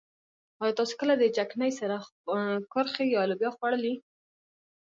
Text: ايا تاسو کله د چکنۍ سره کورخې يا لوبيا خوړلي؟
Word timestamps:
ايا 0.61 0.77
تاسو 0.79 0.93
کله 1.01 1.13
د 1.17 1.23
چکنۍ 1.37 1.71
سره 1.79 1.95
کورخې 2.73 3.03
يا 3.15 3.21
لوبيا 3.29 3.49
خوړلي؟ 3.55 3.93